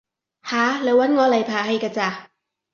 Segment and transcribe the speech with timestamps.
[0.43, 0.79] 吓？
[0.79, 2.31] 你搵我嚟排戲㗎咋？